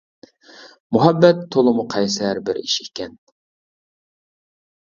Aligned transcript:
مۇھەببەت 0.97 1.43
تولىمۇ 1.55 1.85
قەيسەر 1.95 2.41
بىر 2.49 2.61
ئىش 2.63 2.79
ئىكەن. 2.87 3.15